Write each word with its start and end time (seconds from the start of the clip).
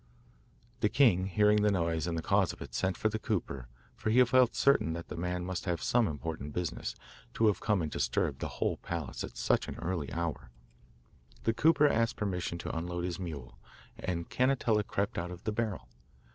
The 0.79 0.89
king 0.89 1.27
hearing 1.27 1.61
the 1.61 1.69
noise 1.71 2.07
and 2.07 2.17
the 2.17 2.23
cause 2.23 2.51
of 2.53 2.59
it, 2.63 2.73
sent 2.73 2.97
for 2.97 3.07
the 3.07 3.19
cooper, 3.19 3.67
for 3.95 4.09
he 4.09 4.25
felt 4.25 4.55
certain 4.55 4.93
the 4.93 5.15
man 5.15 5.45
must 5.45 5.65
have 5.65 5.79
some 5.83 6.07
important 6.07 6.53
business, 6.53 6.95
to 7.35 7.45
have 7.45 7.59
come 7.59 7.83
and 7.83 7.91
disturbed 7.91 8.39
the 8.39 8.47
whole 8.57 8.77
palace 8.77 9.23
at 9.23 9.37
such 9.37 9.67
an 9.67 9.75
early 9.75 10.11
hour. 10.11 10.49
The 11.43 11.53
cooper 11.53 11.87
asked 11.87 12.15
permission 12.15 12.57
to 12.57 12.75
unload 12.75 13.03
his 13.03 13.19
mule, 13.19 13.59
and 13.95 14.27
Cannetella 14.27 14.85
crept 14.87 15.19
out 15.19 15.29
of 15.29 15.43
the 15.43 15.51
barrel. 15.51 15.87